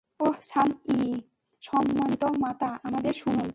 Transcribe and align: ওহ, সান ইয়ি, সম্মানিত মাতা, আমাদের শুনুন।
ওহ, 0.19 0.35
সান 0.41 0.69
ইয়ি, 0.85 1.11
সম্মানিত 1.63 2.23
মাতা, 2.43 2.69
আমাদের 2.83 3.13
শুনুন। 3.13 3.49